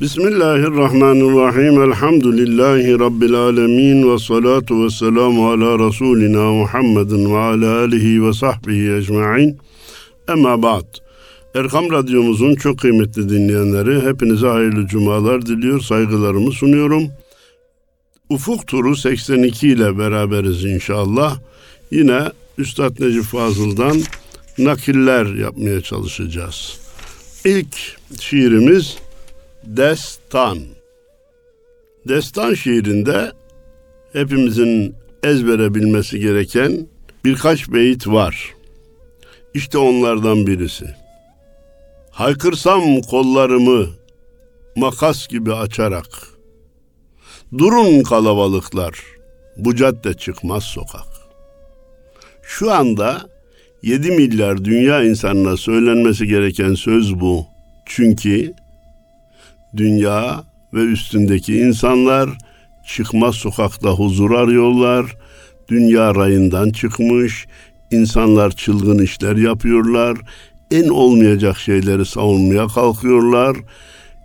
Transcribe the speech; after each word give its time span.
Bismillahirrahmanirrahim. 0.00 1.82
Elhamdülillahi 1.82 2.98
Rabbil 2.98 3.34
alemin. 3.34 4.12
Ve 4.12 4.18
salatu 4.18 4.84
ve 4.84 4.90
selamu 4.90 5.50
ala 5.50 5.88
Resulina 5.88 6.52
Muhammedin 6.52 7.34
ve 7.34 7.38
ala 7.38 7.78
alihi 7.78 8.24
ve 8.24 8.32
sahbihi 8.32 8.92
ecma'in. 8.92 9.58
Ama 10.28 10.62
ba'd. 10.62 10.84
Erkam 11.54 11.92
Radyomuzun 11.92 12.54
çok 12.54 12.78
kıymetli 12.78 13.28
dinleyenleri 13.28 14.08
hepinize 14.08 14.46
hayırlı 14.46 14.86
cumalar 14.86 15.46
diliyor, 15.46 15.80
saygılarımı 15.80 16.52
sunuyorum. 16.52 17.08
Ufuk 18.28 18.66
Turu 18.66 18.96
82 18.96 19.68
ile 19.68 19.98
beraberiz 19.98 20.64
inşallah. 20.64 21.38
Yine 21.90 22.22
Üstad 22.58 23.00
Necip 23.00 23.24
Fazıl'dan 23.24 23.96
nakiller 24.58 25.26
yapmaya 25.34 25.80
çalışacağız. 25.80 26.80
İlk 27.44 27.76
şiirimiz 28.20 29.05
Destan. 29.66 30.58
Destan 32.08 32.54
şiirinde 32.54 33.32
hepimizin 34.12 34.94
ezbere 35.22 35.74
bilmesi 35.74 36.20
gereken 36.20 36.86
birkaç 37.24 37.68
beyit 37.72 38.06
var. 38.06 38.54
İşte 39.54 39.78
onlardan 39.78 40.46
birisi. 40.46 40.86
Haykırsam 42.10 43.00
kollarımı 43.00 43.86
makas 44.76 45.28
gibi 45.28 45.52
açarak. 45.52 46.06
Durun 47.58 48.02
kalabalıklar, 48.02 49.04
bu 49.56 49.76
cadde 49.76 50.14
çıkmaz 50.14 50.64
sokak. 50.64 51.06
Şu 52.42 52.72
anda 52.72 53.30
7 53.82 54.10
milyar 54.10 54.64
dünya 54.64 55.02
insanına 55.02 55.56
söylenmesi 55.56 56.26
gereken 56.26 56.74
söz 56.74 57.20
bu. 57.20 57.46
Çünkü 57.86 58.52
dünya 59.76 60.44
ve 60.74 60.80
üstündeki 60.80 61.56
insanlar 61.56 62.30
çıkmaz 62.86 63.34
sokakta 63.34 63.90
huzur 63.90 64.30
arıyorlar. 64.30 65.16
Dünya 65.68 66.14
rayından 66.14 66.70
çıkmış, 66.70 67.46
insanlar 67.90 68.50
çılgın 68.50 68.98
işler 68.98 69.36
yapıyorlar. 69.36 70.18
En 70.70 70.88
olmayacak 70.88 71.58
şeyleri 71.58 72.06
savunmaya 72.06 72.66
kalkıyorlar. 72.66 73.56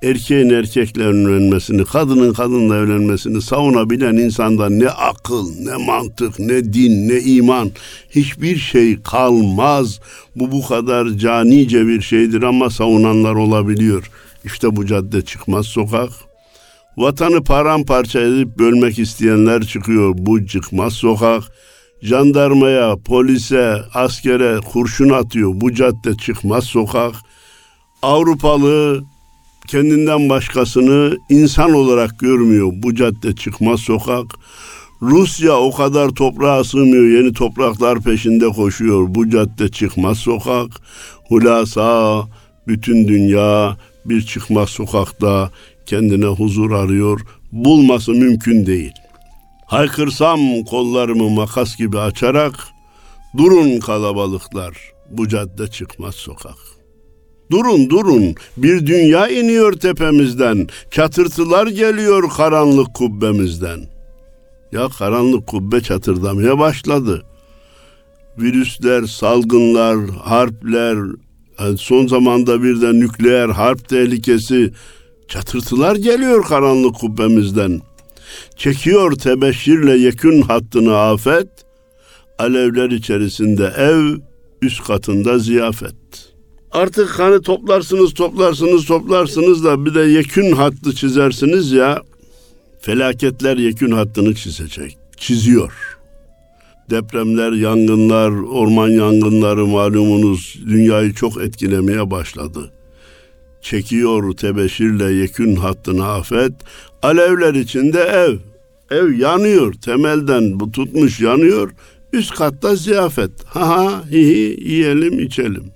Erkeğin 0.04 0.50
erkekle 0.50 1.04
evlenmesini, 1.04 1.86
kadının 1.86 2.34
kadınla 2.34 2.78
evlenmesini 2.78 3.42
savunabilen 3.42 4.16
insanda 4.16 4.70
ne 4.70 4.90
akıl, 4.90 5.50
ne 5.60 5.86
mantık, 5.86 6.40
ne 6.40 6.74
din, 6.74 7.10
ne 7.10 7.20
iman 7.20 7.72
hiçbir 8.10 8.58
şey 8.58 9.02
kalmaz. 9.02 10.00
Bu 10.36 10.52
bu 10.52 10.68
kadar 10.68 11.10
canice 11.10 11.88
bir 11.88 12.02
şeydir 12.02 12.44
ama 12.44 12.70
savunanlar 12.70 13.36
olabiliyor.'' 13.36 14.31
İşte 14.46 14.76
bu 14.76 14.86
cadde 14.86 15.22
çıkmaz 15.22 15.66
sokak. 15.66 16.10
Vatanı 16.98 17.44
paramparça 17.44 18.20
edip 18.20 18.60
bölmek 18.60 19.00
isteyenler 19.00 19.62
çıkıyor. 19.62 20.14
Bu 20.18 20.46
çıkmaz 20.48 20.94
sokak. 20.94 21.44
Jandarmaya, 22.02 22.96
polise, 23.06 23.82
askere 23.94 24.60
kurşun 24.60 25.10
atıyor. 25.10 25.52
Bu 25.54 25.74
cadde 25.74 26.18
çıkmaz 26.18 26.64
sokak. 26.64 27.16
Avrupalı 28.02 29.04
kendinden 29.68 30.30
başkasını 30.30 31.18
insan 31.30 31.74
olarak 31.74 32.20
görmüyor. 32.20 32.72
Bu 32.74 32.96
cadde 32.96 33.36
çıkmaz 33.36 33.80
sokak. 33.80 34.26
Rusya 35.02 35.54
o 35.54 35.72
kadar 35.72 36.10
toprağa 36.10 36.64
sığmıyor. 36.64 37.04
Yeni 37.04 37.34
topraklar 37.34 38.00
peşinde 38.00 38.48
koşuyor. 38.48 39.06
Bu 39.10 39.30
cadde 39.30 39.70
çıkmaz 39.70 40.18
sokak. 40.18 40.70
Hulasa 41.28 42.22
bütün 42.68 43.08
dünya 43.08 43.78
bir 44.06 44.22
çıkmaz 44.22 44.70
sokakta 44.70 45.52
kendine 45.86 46.26
huzur 46.26 46.72
arıyor. 46.72 47.22
Bulması 47.52 48.12
mümkün 48.12 48.66
değil. 48.66 48.94
Haykırsam 49.66 50.64
kollarımı 50.64 51.30
makas 51.30 51.78
gibi 51.78 52.00
açarak 52.00 52.56
durun 53.38 53.80
kalabalıklar 53.80 54.78
bu 55.10 55.28
cadde 55.28 55.68
çıkmaz 55.68 56.16
sokak. 56.16 56.56
Durun 57.52 57.90
durun 57.90 58.36
bir 58.58 58.88
dünya 58.88 59.28
iniyor 59.28 59.74
tepemizden. 59.74 60.68
Çatırtılar 60.92 61.68
geliyor 61.68 62.30
karanlık 62.30 62.94
kubbemizden. 62.94 63.80
Ya 64.72 64.90
karanlık 64.90 65.48
kubbe 65.48 65.82
çatırdamaya 65.82 66.60
başladı. 66.60 67.26
Virüsler, 68.38 69.04
salgınlar, 69.04 70.10
harpler, 70.10 70.98
son 71.78 72.08
zamanda 72.08 72.64
bir 72.64 72.82
de 72.82 72.94
nükleer 72.94 73.50
harp 73.50 73.90
tehlikesi 73.90 74.72
çatırtılar 75.28 75.96
geliyor 75.96 76.44
karanlık 76.44 76.96
kubbemizden. 76.96 77.82
Çekiyor 78.56 79.12
tebeşirle 79.12 79.98
yekün 79.98 80.42
hattını 80.42 80.98
afet, 80.98 81.48
alevler 82.40 82.90
içerisinde 82.90 83.74
ev, 83.78 84.18
üst 84.62 84.84
katında 84.84 85.40
ziyafet. 85.40 85.96
Artık 86.72 87.20
hani 87.20 87.42
toplarsınız, 87.42 88.14
toplarsınız, 88.14 88.86
toplarsınız 88.86 89.64
da 89.64 89.86
bir 89.86 89.96
de 89.96 90.02
yekün 90.02 90.52
hattı 90.52 90.96
çizersiniz 90.96 91.72
ya, 91.72 92.02
felaketler 92.82 93.58
yekün 93.58 93.92
hattını 93.92 94.36
çizecek, 94.36 94.98
çiziyor.'' 95.18 95.91
Depremler, 96.92 97.52
yangınlar, 97.52 98.30
orman 98.32 98.90
yangınları 98.90 99.66
malumunuz 99.66 100.60
dünyayı 100.68 101.14
çok 101.14 101.42
etkilemeye 101.42 102.12
başladı. 102.12 102.72
Çekiyor 103.62 104.34
tebeşirle 104.34 105.14
yekün 105.14 105.56
hattını 105.56 106.08
afet, 106.08 106.54
alevler 107.04 107.54
içinde 107.54 108.00
ev. 108.00 108.38
Ev 108.92 109.14
yanıyor, 109.14 109.74
temelden 109.74 110.60
bu 110.60 110.72
tutmuş 110.72 111.20
yanıyor, 111.20 111.72
üst 112.14 112.36
katta 112.36 112.76
ziyafet. 112.76 113.32
Ha 113.46 113.68
ha 113.68 114.04
hi 114.12 114.18
hi 114.18 114.70
yiyelim 114.72 115.20
içelim. 115.20 115.72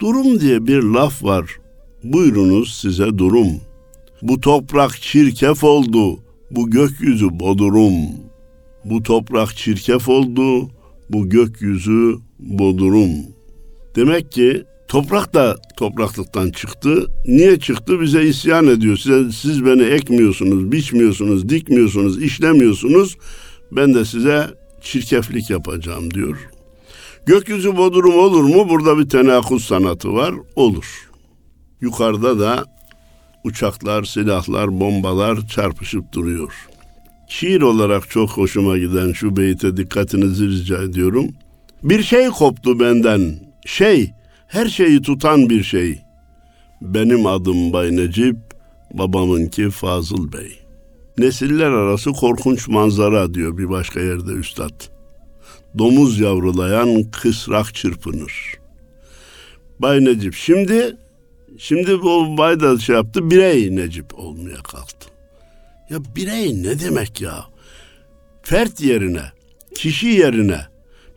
Durum 0.00 0.40
diye 0.40 0.66
bir 0.66 0.82
laf 0.82 1.24
var. 1.24 1.50
Buyurunuz 2.04 2.74
size 2.74 3.18
durum. 3.18 3.60
Bu 4.22 4.40
toprak 4.40 5.02
çirkef 5.02 5.64
oldu, 5.64 6.18
bu 6.50 6.70
gökyüzü 6.70 7.40
bodurum.'' 7.40 8.25
Bu 8.90 9.02
toprak 9.02 9.56
çirkef 9.56 10.08
oldu, 10.08 10.68
bu 11.10 11.28
gökyüzü 11.28 12.18
bodurum. 12.38 13.10
Demek 13.96 14.32
ki 14.32 14.64
toprak 14.88 15.34
da 15.34 15.56
topraklıktan 15.76 16.50
çıktı. 16.50 17.06
Niye 17.26 17.58
çıktı? 17.58 18.00
Bize 18.00 18.22
isyan 18.22 18.66
ediyor. 18.66 18.96
Size, 18.96 19.32
siz 19.32 19.64
beni 19.64 19.82
ekmiyorsunuz, 19.82 20.72
biçmiyorsunuz, 20.72 21.48
dikmiyorsunuz, 21.48 22.22
işlemiyorsunuz. 22.22 23.16
Ben 23.72 23.94
de 23.94 24.04
size 24.04 24.46
çirkeflik 24.82 25.50
yapacağım 25.50 26.10
diyor. 26.10 26.36
Gökyüzü 27.26 27.76
bodurum 27.76 28.18
olur 28.18 28.42
mu? 28.42 28.68
Burada 28.68 28.98
bir 28.98 29.08
tenakuz 29.08 29.64
sanatı 29.64 30.12
var. 30.12 30.34
Olur. 30.56 31.08
Yukarıda 31.80 32.38
da 32.38 32.64
uçaklar, 33.44 34.04
silahlar, 34.04 34.80
bombalar 34.80 35.48
çarpışıp 35.48 36.12
duruyor 36.12 36.52
şiir 37.28 37.60
olarak 37.60 38.10
çok 38.10 38.30
hoşuma 38.30 38.78
giden 38.78 39.12
şu 39.12 39.36
beyte 39.36 39.76
dikkatinizi 39.76 40.48
rica 40.48 40.82
ediyorum. 40.82 41.28
Bir 41.82 42.02
şey 42.02 42.28
koptu 42.28 42.80
benden, 42.80 43.34
şey, 43.66 44.10
her 44.46 44.66
şeyi 44.66 45.02
tutan 45.02 45.50
bir 45.50 45.62
şey. 45.62 45.98
Benim 46.80 47.26
adım 47.26 47.72
Bay 47.72 47.96
Necip, 47.96 48.36
babamınki 48.94 49.70
Fazıl 49.70 50.32
Bey. 50.32 50.58
Nesiller 51.18 51.70
arası 51.70 52.12
korkunç 52.12 52.68
manzara 52.68 53.34
diyor 53.34 53.58
bir 53.58 53.70
başka 53.70 54.00
yerde 54.00 54.32
üstad. 54.32 54.80
Domuz 55.78 56.20
yavrulayan 56.20 57.02
kısrak 57.10 57.74
çırpınır. 57.74 58.54
Bay 59.78 60.04
Necip 60.04 60.34
şimdi 60.34 60.96
şimdi 61.58 62.02
bu 62.02 62.38
bay 62.38 62.60
da 62.60 62.78
şey 62.78 62.96
yaptı 62.96 63.30
birey 63.30 63.76
Necip 63.76 64.18
olmaya 64.18 64.62
kalktı. 64.62 65.05
Ya 65.90 65.98
birey 66.16 66.62
ne 66.62 66.80
demek 66.80 67.20
ya? 67.20 67.44
Fert 68.42 68.80
yerine, 68.80 69.22
kişi 69.74 70.06
yerine, 70.06 70.60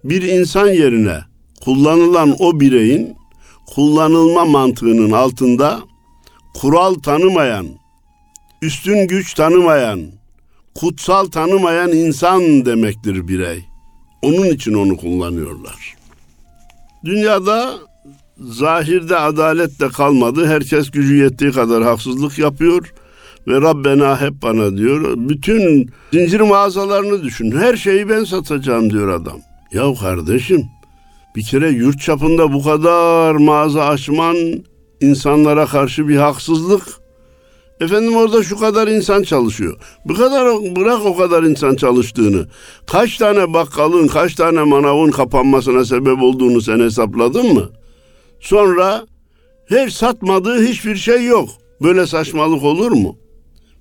bir 0.03 0.21
insan 0.21 0.67
yerine 0.67 1.19
kullanılan 1.61 2.35
o 2.39 2.59
bireyin 2.59 3.15
kullanılma 3.67 4.45
mantığının 4.45 5.11
altında 5.11 5.81
kural 6.53 6.93
tanımayan, 6.93 7.67
üstün 8.61 9.07
güç 9.07 9.33
tanımayan, 9.33 10.01
kutsal 10.75 11.25
tanımayan 11.25 11.91
insan 11.91 12.65
demektir 12.65 13.27
birey. 13.27 13.65
Onun 14.21 14.45
için 14.45 14.73
onu 14.73 14.97
kullanıyorlar. 14.97 15.95
Dünyada 17.05 17.79
zahirde 18.39 19.17
adalet 19.17 19.79
de 19.79 19.87
kalmadı. 19.87 20.47
Herkes 20.47 20.91
gücü 20.91 21.15
yettiği 21.15 21.51
kadar 21.51 21.83
haksızlık 21.83 22.39
yapıyor 22.39 22.93
ve 23.47 23.61
Rabbena 23.61 24.21
hep 24.21 24.33
bana 24.41 24.77
diyor. 24.77 25.13
Bütün 25.17 25.89
zincir 26.13 26.39
mağazalarını 26.39 27.23
düşün. 27.23 27.51
Her 27.51 27.75
şeyi 27.75 28.09
ben 28.09 28.23
satacağım 28.23 28.89
diyor 28.89 29.07
adam. 29.07 29.39
Ya 29.73 29.93
kardeşim 29.93 30.65
bir 31.35 31.43
kere 31.43 31.69
yurt 31.69 32.01
çapında 32.01 32.53
bu 32.53 32.63
kadar 32.63 33.35
mağaza 33.35 33.85
açman 33.85 34.37
insanlara 35.01 35.65
karşı 35.65 36.07
bir 36.07 36.17
haksızlık. 36.17 36.83
Efendim 37.81 38.15
orada 38.15 38.43
şu 38.43 38.57
kadar 38.57 38.87
insan 38.87 39.23
çalışıyor. 39.23 39.77
Bu 40.05 40.13
kadar 40.13 40.45
bırak 40.75 41.05
o 41.05 41.17
kadar 41.17 41.43
insan 41.43 41.75
çalıştığını. 41.75 42.47
Kaç 42.87 43.17
tane 43.17 43.53
bakkalın, 43.53 44.07
kaç 44.07 44.35
tane 44.35 44.63
manavın 44.63 45.11
kapanmasına 45.11 45.85
sebep 45.85 46.21
olduğunu 46.21 46.61
sen 46.61 46.79
hesapladın 46.79 47.53
mı? 47.53 47.69
Sonra 48.39 49.05
her 49.69 49.89
satmadığı 49.89 50.63
hiçbir 50.63 50.95
şey 50.95 51.25
yok. 51.25 51.49
Böyle 51.81 52.07
saçmalık 52.07 52.63
olur 52.63 52.91
mu? 52.91 53.17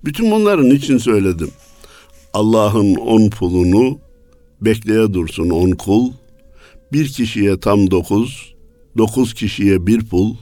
Bütün 0.05 0.31
bunların 0.31 0.69
için 0.69 0.97
söyledim. 0.97 1.51
Allah'ın 2.33 2.95
on 2.95 3.29
pulunu 3.29 3.99
bekleye 4.61 5.13
dursun 5.13 5.49
on 5.49 5.71
kul. 5.71 6.11
Bir 6.93 7.07
kişiye 7.07 7.59
tam 7.59 7.91
dokuz, 7.91 8.53
dokuz 8.97 9.33
kişiye 9.33 9.87
bir 9.87 10.05
pul. 10.05 10.35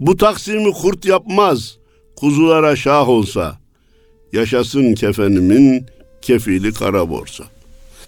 Bu 0.00 0.16
taksimi 0.16 0.72
kurt 0.72 1.04
yapmaz, 1.04 1.76
kuzulara 2.16 2.76
şah 2.76 3.08
olsa. 3.08 3.58
Yaşasın 4.32 4.94
kefenimin 4.94 5.86
kefili 6.22 6.72
kara 6.72 7.10
borsa. 7.10 7.44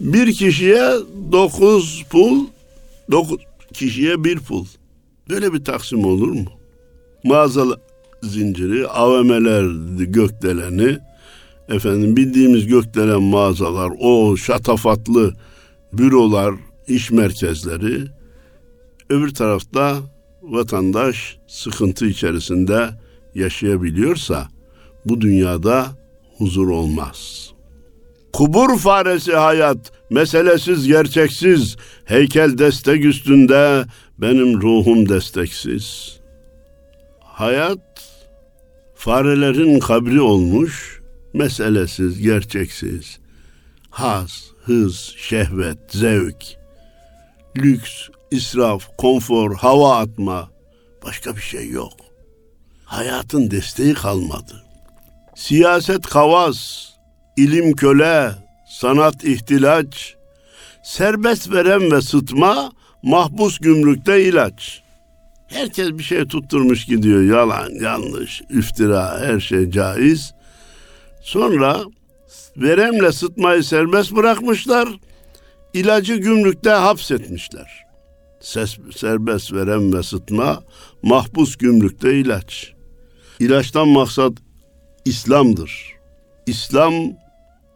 Bir 0.01 0.33
kişiye 0.33 0.91
dokuz 1.33 2.05
pul, 2.11 2.47
dokuz 3.11 3.39
kişiye 3.73 4.25
bir 4.25 4.39
pul. 4.39 4.65
Böyle 5.29 5.53
bir 5.53 5.65
taksim 5.65 6.05
olur 6.05 6.29
mu? 6.29 6.45
Mağaza 7.25 7.65
zinciri, 8.25 8.89
AVM'ler 8.89 9.65
gökdeleni, 10.05 10.99
efendim 11.69 12.17
bildiğimiz 12.17 12.67
gökdelen 12.67 13.23
mağazalar, 13.23 13.93
o 14.01 14.37
şatafatlı 14.37 15.35
bürolar, 15.93 16.55
iş 16.89 17.11
merkezleri, 17.11 18.01
öbür 19.11 19.35
tarafta 19.35 19.97
vatandaş 20.43 21.39
sıkıntı 21.47 22.07
içerisinde 22.07 22.89
yaşayabiliyorsa 23.35 24.49
bu 25.05 25.21
dünyada 25.21 25.87
huzur 26.39 26.69
olmaz. 26.69 27.51
Kubur 28.33 28.79
faresi 28.79 29.33
hayat, 29.33 29.93
meselesiz 30.11 30.87
gerçeksiz, 30.87 31.77
heykel 32.05 32.59
destek 32.59 33.05
üstünde, 33.05 33.85
benim 34.19 34.61
ruhum 34.61 35.09
desteksiz. 35.09 36.19
Hayat 37.21 37.94
farelerin 39.05 39.79
kabri 39.79 40.21
olmuş, 40.21 41.01
meselesiz, 41.33 42.19
gerçeksiz. 42.19 43.19
Haz, 43.91 44.45
hız, 44.65 45.15
şehvet, 45.17 45.79
zevk, 45.89 46.45
lüks, 47.57 48.09
israf, 48.31 48.97
konfor, 48.99 49.55
hava 49.55 49.97
atma, 49.99 50.51
başka 51.05 51.37
bir 51.37 51.41
şey 51.41 51.69
yok. 51.69 51.93
Hayatın 52.85 53.51
desteği 53.51 53.95
kalmadı. 53.95 54.65
Siyaset 55.37 56.07
kavas, 56.07 56.89
ilim 57.37 57.77
köle, 57.77 58.33
sanat 58.69 59.25
ihtilaç, 59.25 60.15
serbest 60.85 61.53
veren 61.53 61.91
ve 61.91 62.03
sıtma, 62.03 62.73
mahpus 63.03 63.59
gümrükte 63.59 64.25
ilaç. 64.25 64.84
Herkes 65.47 65.91
bir 65.91 66.03
şey 66.03 66.25
tutturmuş 66.25 66.85
gidiyor. 66.85 67.23
Yalan, 67.23 67.71
yanlış, 67.81 68.43
iftira, 68.51 69.21
her 69.21 69.41
şey 69.41 69.71
caiz. 69.71 70.35
Sonra 71.23 71.81
veremle 72.57 73.13
sıtmayı 73.13 73.65
serbest 73.65 74.13
bırakmışlar. 74.13 74.89
İlacı 75.75 76.15
gümrükte 76.15 76.71
hapsetmişler. 76.71 77.85
Ses, 78.41 78.79
serbest 78.97 79.53
verem 79.53 79.93
ve 79.93 80.03
sıtma, 80.03 80.63
mahpus 81.03 81.57
gümrükte 81.57 82.19
ilaç. 82.19 82.73
İlaçtan 83.41 83.89
maksat 83.89 84.33
İslam'dır. 85.05 85.93
İslam 86.47 86.95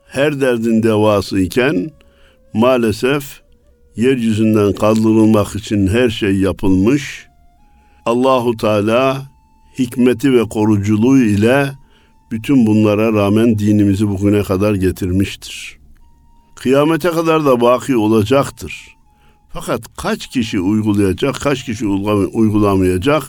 her 0.06 0.40
derdin 0.40 0.82
devası 0.82 1.40
iken 1.40 1.90
maalesef 2.52 3.40
yeryüzünden 3.96 4.72
kaldırılmak 4.72 5.56
için 5.56 5.86
her 5.86 6.10
şey 6.10 6.36
yapılmış. 6.36 7.27
Allahu 8.08 8.56
Teala 8.56 9.22
hikmeti 9.78 10.32
ve 10.32 10.42
koruculuğu 10.48 11.18
ile 11.18 11.70
bütün 12.30 12.66
bunlara 12.66 13.12
rağmen 13.12 13.58
dinimizi 13.58 14.08
bugüne 14.08 14.42
kadar 14.42 14.74
getirmiştir. 14.74 15.78
Kıyamete 16.56 17.10
kadar 17.10 17.44
da 17.44 17.60
baki 17.60 17.96
olacaktır. 17.96 18.96
Fakat 19.52 19.96
kaç 19.96 20.26
kişi 20.26 20.60
uygulayacak, 20.60 21.34
kaç 21.40 21.64
kişi 21.64 21.86
uygulamayacak 22.32 23.22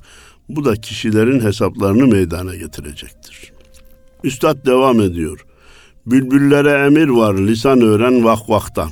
bu 0.49 0.65
da 0.65 0.75
kişilerin 0.75 1.39
hesaplarını 1.39 2.07
meydana 2.07 2.55
getirecektir. 2.55 3.51
Üstad 4.23 4.65
devam 4.65 5.01
ediyor. 5.01 5.45
Bülbüllere 6.05 6.85
emir 6.85 7.07
var 7.07 7.37
lisan 7.37 7.81
öğren 7.81 8.23
vak 8.23 8.49
vaktan. 8.49 8.89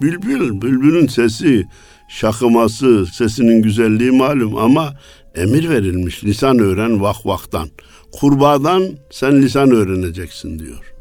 Bülbül, 0.00 0.60
bülbülün 0.62 1.06
sesi, 1.06 1.66
şakıması, 2.08 3.06
sesinin 3.06 3.62
güzelliği 3.62 4.10
malum 4.10 4.56
ama 4.56 4.94
emir 5.34 5.68
verilmiş 5.68 6.24
lisan 6.24 6.58
öğren 6.58 7.02
vak 7.02 7.26
vaktan. 7.26 7.68
Kurbağadan 8.12 8.88
sen 9.10 9.42
lisan 9.42 9.70
öğreneceksin 9.70 10.58
diyor. 10.58 10.92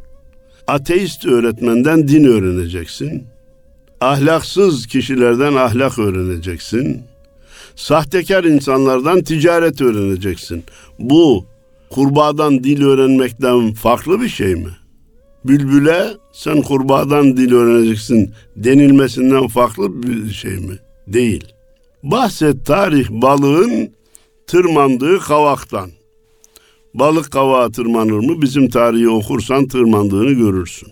Ateist 0.68 1.26
öğretmenden 1.26 2.08
din 2.08 2.24
öğreneceksin. 2.24 3.24
Ahlaksız 4.02 4.88
kişilerden 4.88 5.56
ahlak 5.56 6.00
öğreneceksin. 6.00 7.02
Sahtekar 7.76 8.44
insanlardan 8.44 9.22
ticaret 9.22 9.82
öğreneceksin. 9.82 10.64
Bu 11.00 11.46
kurbağadan 11.90 12.64
dil 12.64 12.84
öğrenmekten 12.84 13.74
farklı 13.74 14.22
bir 14.22 14.30
şey 14.30 14.56
mi? 14.56 14.70
Bülbüle 15.46 16.08
sen 16.34 16.62
kurbağadan 16.62 17.38
dil 17.38 17.54
öğreneceksin 17.54 18.34
denilmesinden 18.56 19.48
farklı 19.48 20.04
bir 20.04 20.34
şey 20.34 20.52
mi? 20.58 20.80
Değil. 21.08 21.44
Bahset 22.04 22.66
tarih 22.66 23.10
balığın 23.10 23.94
tırmandığı 24.48 25.20
kavaktan. 25.20 25.92
Balık 26.94 27.32
kavağa 27.32 27.72
tırmanır 27.72 28.20
mı? 28.20 28.42
Bizim 28.42 28.70
tarihi 28.70 29.10
okursan 29.10 29.68
tırmandığını 29.68 30.32
görürsün. 30.32 30.90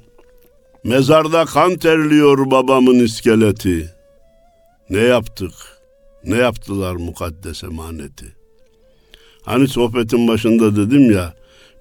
Mezarda 0.83 1.45
kan 1.45 1.75
terliyor 1.75 2.51
babamın 2.51 2.99
iskeleti. 2.99 3.89
Ne 4.89 4.99
yaptık? 4.99 5.53
Ne 6.25 6.35
yaptılar 6.35 6.95
mukaddes 6.95 7.63
emaneti? 7.63 8.25
Hani 9.41 9.67
sohbetin 9.67 10.27
başında 10.27 10.75
dedim 10.75 11.11
ya, 11.11 11.33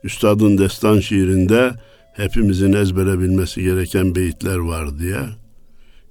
üstadın 0.05 0.59
destan 0.59 1.01
şiirinde 1.01 1.73
hepimizin 2.13 2.73
ezbere 2.73 3.19
bilmesi 3.19 3.63
gereken 3.63 4.15
beyitler 4.15 4.57
var 4.57 4.99
diye. 4.99 5.21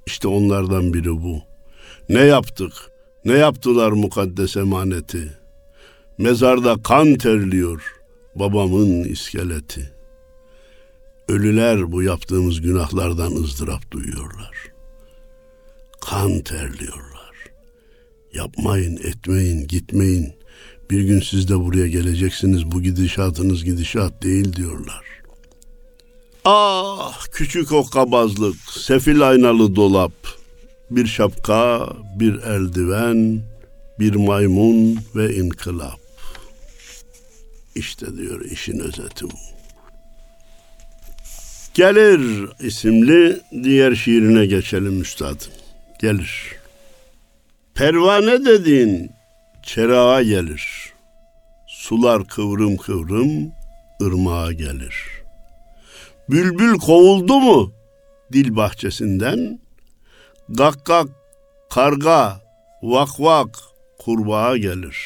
İşte 0.06 0.28
onlardan 0.28 0.94
biri 0.94 1.12
bu. 1.12 1.51
Ne 2.10 2.20
yaptık? 2.20 2.74
Ne 3.26 3.34
yaptılar 3.34 3.92
mukaddes 3.92 4.58
emaneti? 4.58 5.32
Mezarda 6.18 6.76
kan 6.84 7.16
terliyor 7.16 7.96
babamın 8.36 9.04
iskeleti. 9.04 9.92
Ölüler 11.28 11.92
bu 11.92 12.04
yaptığımız 12.04 12.62
günahlardan 12.62 13.32
ızdırap 13.32 13.92
duyuyorlar. 13.92 14.72
Kan 16.02 16.40
terliyorlar. 16.40 17.32
Yapmayın, 18.34 18.98
etmeyin, 18.98 19.68
gitmeyin. 19.68 20.34
Bir 20.90 21.02
gün 21.02 21.20
siz 21.20 21.50
de 21.50 21.60
buraya 21.60 21.88
geleceksiniz. 21.88 22.72
Bu 22.72 22.82
gidişatınız 22.82 23.64
gidişat 23.64 24.24
değil 24.24 24.54
diyorlar. 24.54 25.06
Ah 26.46 27.28
küçük 27.32 27.72
okkabazlık, 27.72 28.56
sefil 28.70 29.30
aynalı 29.30 29.76
dolap, 29.76 30.12
bir 30.92 31.08
şapka, 31.08 31.90
bir 32.16 32.34
eldiven, 32.42 33.42
bir 34.00 34.16
maymun 34.16 35.00
ve 35.16 35.36
inkılap. 35.36 36.00
İşte 37.76 38.18
diyor 38.18 38.46
işin 38.46 38.80
özeti 38.80 39.26
bu. 39.26 39.36
Gelir 41.74 42.50
isimli 42.60 43.42
diğer 43.64 43.96
şiirine 43.96 44.46
geçelim 44.46 45.02
üstadım. 45.02 45.52
Gelir. 46.00 46.56
Pervane 47.74 48.46
dediğin 48.46 49.12
çerağa 49.64 50.24
gelir. 50.24 50.94
Sular 51.68 52.28
kıvrım 52.28 52.78
kıvrım 52.78 53.52
ırmağa 54.02 54.52
gelir. 54.52 54.96
Bülbül 56.30 56.78
kovuldu 56.78 57.40
mu 57.40 57.74
dil 58.34 58.56
bahçesinden? 58.56 59.60
Gakkak, 60.54 61.08
karga, 61.70 62.42
vak 62.84 63.20
vak 63.20 63.50
kurbağa 64.00 64.58
gelir. 64.58 64.98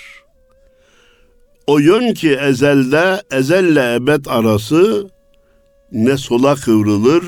O 1.67 1.79
yön 1.79 2.13
ki 2.13 2.31
ezelde, 2.35 3.21
ezelle 3.31 3.95
ebed 3.95 4.25
arası 4.25 5.09
ne 5.91 6.17
sola 6.17 6.55
kıvrılır 6.55 7.23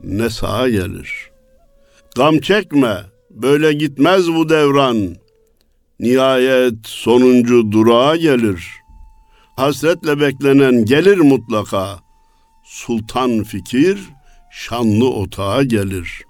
ne 0.00 0.30
sağa 0.30 0.68
gelir. 0.68 1.30
Gam 2.16 2.38
çekme, 2.38 2.96
böyle 3.30 3.72
gitmez 3.72 4.28
bu 4.28 4.48
devran. 4.48 5.16
Nihayet 6.00 6.86
sonuncu 6.86 7.72
durağa 7.72 8.16
gelir. 8.16 8.66
Hasretle 9.56 10.20
beklenen 10.20 10.84
gelir 10.84 11.18
mutlaka. 11.18 11.98
Sultan 12.64 13.42
fikir 13.42 13.98
şanlı 14.50 15.10
otağa 15.10 15.62
gelir. 15.62 16.25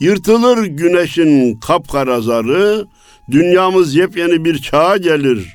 Yırtılır 0.00 0.64
güneşin 0.64 1.60
kapkara 1.60 2.20
zarı, 2.20 2.84
dünyamız 3.30 3.94
yepyeni 3.94 4.44
bir 4.44 4.58
çağa 4.58 4.96
gelir. 4.96 5.48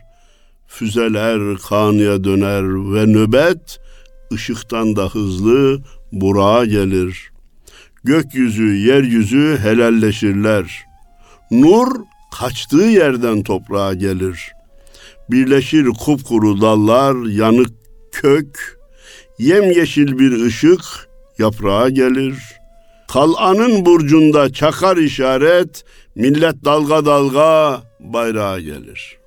Füzeler 0.68 1.58
kanıya 1.58 2.24
döner 2.24 2.64
ve 2.66 3.06
nöbet, 3.06 3.80
ışıktan 4.34 4.96
da 4.96 5.10
hızlı 5.10 5.82
burağa 6.12 6.66
gelir. 6.66 7.32
Gökyüzü, 8.04 8.76
yeryüzü 8.76 9.58
helalleşirler. 9.62 10.84
Nur 11.52 11.88
kaçtığı 12.40 12.84
yerden 12.84 13.44
toprağa 13.44 13.94
gelir. 13.94 14.52
Birleşir 15.30 15.86
kupkuru 15.86 16.62
dallar, 16.62 17.26
yanık 17.26 17.70
kök, 18.12 18.80
yemyeşil 19.40 20.20
bir 20.20 20.46
ışık 20.46 20.82
yaprağa 21.40 21.90
gelir. 21.90 22.36
Kal'anın 23.08 23.86
burcunda 23.86 24.54
çakar 24.54 24.98
işaret, 24.98 25.84
millet 26.16 26.66
dalga 26.66 27.06
dalga 27.06 27.84
bayrağa 28.00 28.60
gelir. 28.60 29.18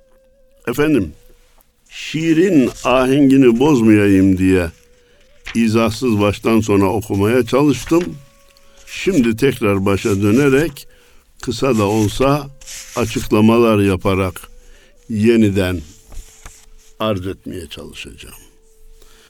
Efendim, 0.67 1.13
şiirin 1.89 2.69
ahengini 2.83 3.59
bozmayayım 3.59 4.37
diye 4.37 4.67
izahsız 5.55 6.19
baştan 6.19 6.59
sona 6.59 6.85
okumaya 6.85 7.45
çalıştım. 7.45 8.03
Şimdi 8.85 9.37
tekrar 9.37 9.85
başa 9.85 10.21
dönerek 10.21 10.87
kısa 11.41 11.77
da 11.77 11.83
olsa 11.83 12.47
açıklamalar 12.95 13.79
yaparak 13.79 14.41
yeniden 15.09 15.81
arz 16.99 17.27
etmeye 17.27 17.67
çalışacağım. 17.67 18.35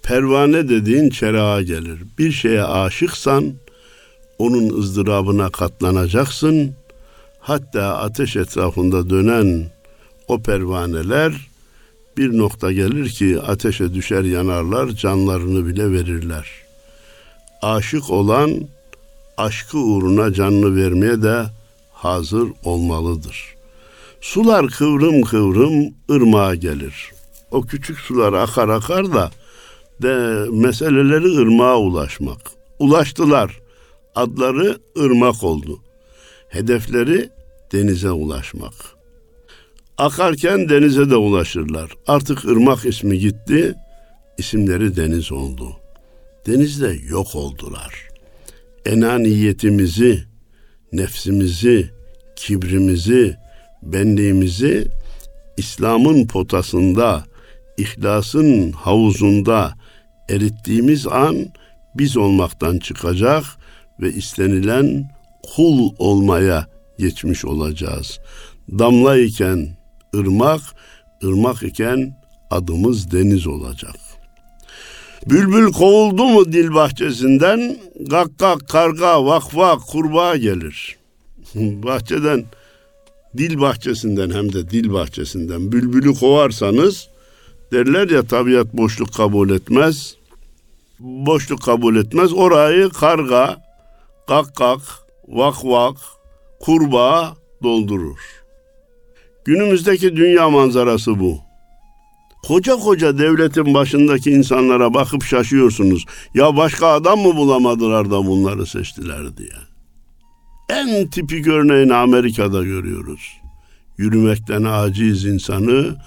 Pervane 0.03 0.69
dediğin 0.69 1.09
çerağa 1.09 1.61
gelir. 1.61 1.99
Bir 2.17 2.31
şeye 2.31 2.63
aşıksan 2.63 3.53
onun 4.39 4.79
ızdırabına 4.79 5.49
katlanacaksın. 5.49 6.75
Hatta 7.39 7.97
ateş 7.97 8.35
etrafında 8.35 9.09
dönen 9.09 9.71
o 10.27 10.39
pervaneler 10.39 11.49
bir 12.17 12.37
nokta 12.37 12.71
gelir 12.71 13.09
ki 13.09 13.39
ateşe 13.41 13.93
düşer 13.93 14.23
yanarlar, 14.23 14.89
canlarını 14.89 15.67
bile 15.67 15.91
verirler. 15.91 16.49
Aşık 17.61 18.09
olan 18.09 18.51
aşkı 19.37 19.77
uğruna 19.77 20.33
canını 20.33 20.75
vermeye 20.75 21.21
de 21.21 21.45
hazır 21.93 22.49
olmalıdır. 22.63 23.55
Sular 24.21 24.67
kıvrım 24.67 25.21
kıvrım 25.21 25.93
ırmağa 26.11 26.55
gelir. 26.55 27.11
O 27.51 27.61
küçük 27.61 27.99
sular 27.99 28.33
akar 28.33 28.69
akar 28.69 29.13
da 29.13 29.31
de 30.01 30.45
meseleleri 30.51 31.37
ırmağa 31.37 31.77
ulaşmak. 31.77 32.41
Ulaştılar. 32.79 33.59
Adları 34.19 34.77
ırmak 34.97 35.43
oldu. 35.43 35.79
Hedefleri 36.49 37.29
denize 37.71 38.11
ulaşmak. 38.11 38.73
Akarken 39.97 40.69
denize 40.69 41.09
de 41.09 41.15
ulaşırlar. 41.15 41.91
Artık 42.07 42.45
ırmak 42.45 42.85
ismi 42.85 43.19
gitti, 43.19 43.75
isimleri 44.37 44.95
deniz 44.95 45.31
oldu. 45.31 45.75
Denizde 46.47 46.97
yok 47.09 47.35
oldular. 47.35 48.07
Enaniyetimizi, 48.85 50.23
nefsimizi, 50.93 51.89
kibrimizi, 52.35 53.37
benliğimizi 53.83 54.87
İslam'ın 55.57 56.27
potasında, 56.27 57.23
ihlasın 57.77 58.71
havuzunda 58.71 59.73
erittiğimiz 60.29 61.07
an 61.07 61.35
biz 61.95 62.17
olmaktan 62.17 62.79
çıkacak 62.79 63.43
ve 64.01 64.13
istenilen 64.13 65.09
kul 65.55 65.93
olmaya 65.99 66.67
geçmiş 66.99 67.45
olacağız. 67.45 68.19
Damla 68.79 69.17
iken 69.17 69.77
ırmak, 70.15 70.61
ırmak 71.23 71.63
iken 71.63 72.17
adımız 72.51 73.11
deniz 73.11 73.47
olacak. 73.47 73.95
Bülbül 75.25 75.71
kovuldu 75.71 76.25
mu 76.25 76.53
dil 76.53 76.73
bahçesinden, 76.73 77.77
gakkak, 77.99 78.69
karga, 78.69 79.25
vak 79.25 79.55
vak, 79.55 79.81
kurbağa 79.87 80.37
gelir. 80.37 80.97
Bahçeden, 81.55 82.45
dil 83.37 83.61
bahçesinden 83.61 84.29
hem 84.29 84.53
de 84.53 84.69
dil 84.69 84.93
bahçesinden 84.93 85.71
bülbülü 85.71 86.13
kovarsanız, 86.13 87.07
derler 87.71 88.09
ya 88.09 88.23
tabiat 88.23 88.73
boşluk 88.73 89.13
kabul 89.13 89.49
etmez. 89.49 90.15
Boşluk 90.99 91.61
kabul 91.61 91.95
etmez. 91.95 92.33
Orayı 92.33 92.89
karga, 92.89 93.68
kakkak, 94.29 94.81
vak 95.27 95.65
vak, 95.65 95.97
kurbağa 96.59 97.35
doldurur. 97.63 98.19
Günümüzdeki 99.45 100.15
dünya 100.15 100.49
manzarası 100.49 101.19
bu. 101.19 101.37
Koca 102.43 102.75
koca 102.75 103.17
devletin 103.17 103.73
başındaki 103.73 104.31
insanlara 104.31 104.93
bakıp 104.93 105.23
şaşıyorsunuz. 105.23 106.05
Ya 106.33 106.57
başka 106.57 106.87
adam 106.87 107.19
mı 107.19 107.35
bulamadılar 107.35 108.11
da 108.11 108.25
bunları 108.25 108.65
seçtiler 108.65 109.37
diye. 109.37 109.59
En 110.69 111.07
tipik 111.07 111.47
örneğini 111.47 111.93
Amerika'da 111.93 112.63
görüyoruz. 112.63 113.41
Yürümekten 113.97 114.63
aciz 114.63 115.25
insanı 115.25 115.97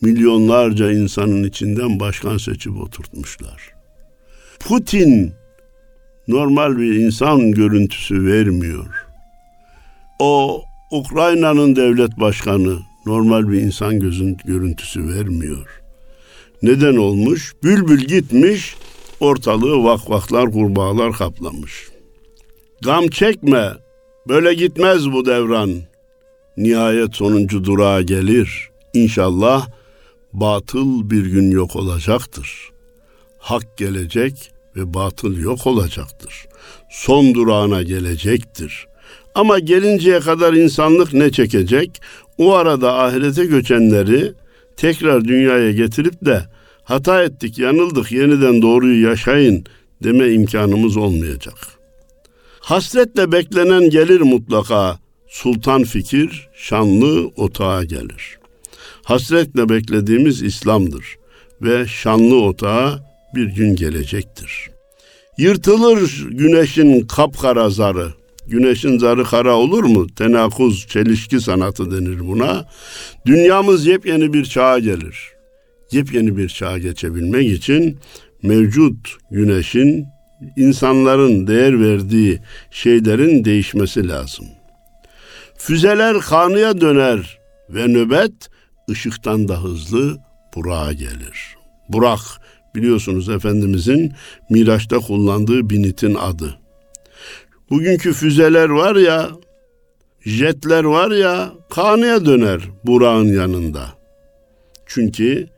milyonlarca 0.00 0.92
insanın 0.92 1.44
içinden 1.44 2.00
başkan 2.00 2.36
seçip 2.36 2.76
oturtmuşlar. 2.76 3.74
Putin 4.60 5.32
normal 6.28 6.78
bir 6.78 6.94
insan 6.94 7.50
görüntüsü 7.50 8.26
vermiyor. 8.26 9.06
O 10.18 10.62
Ukrayna'nın 10.90 11.76
devlet 11.76 12.20
başkanı 12.20 12.78
normal 13.06 13.48
bir 13.48 13.60
insan 13.60 14.00
gözün 14.00 14.36
görüntüsü 14.44 15.08
vermiyor. 15.08 15.80
Neden 16.62 16.96
olmuş? 16.96 17.52
Bülbül 17.62 18.00
gitmiş, 18.00 18.76
ortalığı 19.20 19.84
vakvaklar, 19.84 20.52
kurbağalar 20.52 21.12
kaplamış. 21.12 21.88
Gam 22.82 23.08
çekme, 23.08 23.72
böyle 24.28 24.54
gitmez 24.54 25.12
bu 25.12 25.26
devran. 25.26 25.70
Nihayet 26.56 27.14
sonuncu 27.14 27.64
durağa 27.64 28.02
gelir. 28.02 28.70
İnşallah 28.94 29.68
batıl 30.32 31.10
bir 31.10 31.26
gün 31.26 31.50
yok 31.50 31.76
olacaktır. 31.76 32.70
Hak 33.38 33.76
gelecek 33.76 34.53
ve 34.76 34.94
batıl 34.94 35.36
yok 35.36 35.66
olacaktır. 35.66 36.46
Son 36.90 37.34
durağına 37.34 37.82
gelecektir. 37.82 38.86
Ama 39.34 39.58
gelinceye 39.58 40.20
kadar 40.20 40.52
insanlık 40.52 41.12
ne 41.12 41.32
çekecek? 41.32 42.00
O 42.38 42.54
arada 42.54 42.94
ahirete 42.94 43.44
göçenleri 43.44 44.32
tekrar 44.76 45.24
dünyaya 45.24 45.72
getirip 45.72 46.24
de 46.24 46.44
hata 46.84 47.22
ettik, 47.22 47.58
yanıldık, 47.58 48.12
yeniden 48.12 48.62
doğruyu 48.62 49.08
yaşayın 49.08 49.64
deme 50.02 50.32
imkanımız 50.32 50.96
olmayacak. 50.96 51.54
Hasretle 52.60 53.32
beklenen 53.32 53.90
gelir 53.90 54.20
mutlaka. 54.20 54.98
Sultan 55.28 55.82
fikir, 55.82 56.48
şanlı 56.54 57.26
otağa 57.36 57.84
gelir. 57.84 58.38
Hasretle 59.02 59.68
beklediğimiz 59.68 60.42
İslam'dır 60.42 61.16
ve 61.62 61.86
şanlı 61.86 62.40
otağa 62.40 63.13
bir 63.34 63.46
gün 63.46 63.76
gelecektir. 63.76 64.70
Yırtılır 65.38 66.26
güneşin 66.30 67.06
kapkara 67.06 67.70
zarı, 67.70 68.12
Güneşin 68.46 68.98
zarı 68.98 69.24
kara 69.24 69.56
olur 69.56 69.84
mu? 69.84 70.06
Tenakuz, 70.06 70.86
çelişki 70.86 71.40
sanatı 71.40 71.90
denir 71.90 72.20
buna. 72.20 72.68
Dünyamız 73.26 73.86
yepyeni 73.86 74.32
bir 74.32 74.44
çağa 74.44 74.78
gelir. 74.78 75.32
Yepyeni 75.92 76.36
bir 76.36 76.48
çağa 76.48 76.78
geçebilmek 76.78 77.50
için 77.50 77.98
mevcut 78.42 79.16
güneşin 79.30 80.06
insanların 80.56 81.46
değer 81.46 81.80
verdiği 81.80 82.40
şeylerin 82.70 83.44
değişmesi 83.44 84.08
lazım. 84.08 84.46
Füzeler 85.58 86.20
kanıya 86.20 86.80
döner 86.80 87.38
ve 87.70 87.88
nöbet 87.88 88.32
ışıktan 88.90 89.48
da 89.48 89.62
hızlı 89.62 90.18
Burak'a 90.56 90.92
gelir. 90.92 91.56
Burak 91.88 92.20
biliyorsunuz 92.74 93.28
Efendimizin 93.28 94.12
Miraç'ta 94.50 94.98
kullandığı 94.98 95.70
binitin 95.70 96.14
adı. 96.14 96.58
Bugünkü 97.70 98.12
füzeler 98.12 98.68
var 98.68 98.96
ya, 98.96 99.30
jetler 100.24 100.84
var 100.84 101.10
ya, 101.10 101.52
kanıya 101.70 102.26
döner 102.26 102.60
Burak'ın 102.84 103.32
yanında. 103.32 103.86
Çünkü 104.86 105.48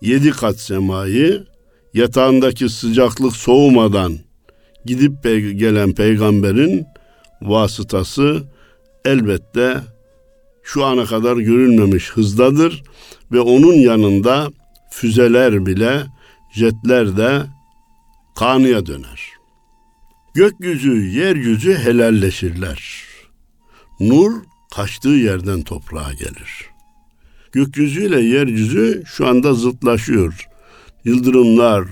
yedi 0.00 0.30
kat 0.30 0.56
semayı 0.56 1.44
yatağındaki 1.94 2.68
sıcaklık 2.68 3.36
soğumadan 3.36 4.18
gidip 4.84 5.12
pe- 5.24 5.50
gelen 5.52 5.92
peygamberin 5.94 6.86
vasıtası 7.42 8.42
elbette 9.04 9.76
şu 10.62 10.84
ana 10.84 11.04
kadar 11.04 11.36
görülmemiş 11.36 12.10
hızdadır 12.10 12.82
ve 13.32 13.40
onun 13.40 13.74
yanında 13.74 14.48
füzeler 14.90 15.66
bile, 15.66 16.02
jetler 16.54 17.16
de 17.16 17.42
kanıya 18.34 18.86
döner. 18.86 19.28
Gökyüzü, 20.34 21.06
yeryüzü 21.06 21.74
helalleşirler. 21.74 23.04
Nur 24.00 24.32
kaçtığı 24.74 25.08
yerden 25.08 25.62
toprağa 25.62 26.12
gelir. 26.12 26.70
Gökyüzüyle 27.52 28.20
yeryüzü 28.20 29.02
şu 29.06 29.26
anda 29.26 29.54
zıtlaşıyor. 29.54 30.48
Yıldırımlar, 31.04 31.84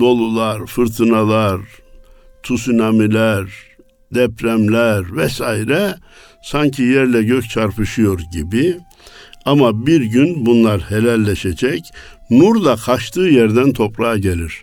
dolular, 0.00 0.66
fırtınalar, 0.66 1.60
tsunamiler, 2.42 3.48
depremler 4.14 5.16
vesaire 5.16 5.94
sanki 6.42 6.82
yerle 6.82 7.22
gök 7.22 7.50
çarpışıyor 7.50 8.20
gibi. 8.32 8.78
Ama 9.44 9.86
bir 9.86 10.00
gün 10.00 10.46
bunlar 10.46 10.80
helalleşecek. 10.80 11.82
Nur 12.30 12.64
da 12.64 12.76
kaçtığı 12.76 13.20
yerden 13.20 13.72
toprağa 13.72 14.16
gelir. 14.16 14.62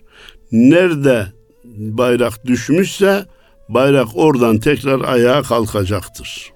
Nerede 0.52 1.26
bayrak 1.74 2.46
düşmüşse 2.46 3.24
bayrak 3.68 4.08
oradan 4.14 4.58
tekrar 4.58 5.00
ayağa 5.00 5.42
kalkacaktır. 5.42 6.52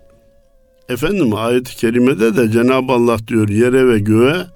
Efendim 0.88 1.35
ayet-i 1.35 1.76
kerimede 1.76 2.37
de 2.37 2.50
Cenab-ı 2.50 2.92
Allah 2.92 3.18
diyor 3.28 3.49
yere 3.49 3.88
ve 3.88 3.99
göğe 3.99 4.47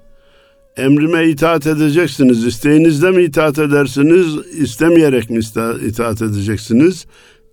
emrime 0.77 1.29
itaat 1.29 1.67
edeceksiniz. 1.67 2.45
İsteğinizde 2.45 3.11
mi 3.11 3.23
itaat 3.23 3.59
edersiniz, 3.59 4.35
istemeyerek 4.59 5.29
mi 5.29 5.39
itaat 5.87 6.21
edeceksiniz? 6.21 7.05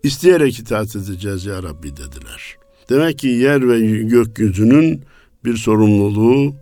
İsteyerek 0.03 0.59
itaat 0.59 0.97
edeceğiz 0.97 1.47
ya 1.47 1.63
Rabbi 1.63 1.91
dediler. 1.91 2.57
Demek 2.89 3.19
ki 3.19 3.29
yer 3.29 3.69
ve 3.69 3.81
gökyüzünün 4.03 5.05
bir 5.49 5.57
sorumluluğu, 5.57 6.55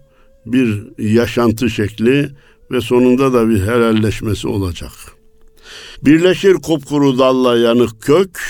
bir 0.46 0.82
yaşantı 0.98 1.70
şekli 1.70 2.28
ve 2.70 2.80
sonunda 2.80 3.32
da 3.32 3.48
bir 3.48 3.62
helalleşmesi 3.62 4.48
olacak. 4.48 4.92
Birleşir 6.02 6.54
kupkuru 6.54 7.18
dalla 7.18 7.58
yanık 7.58 8.02
kök, 8.02 8.40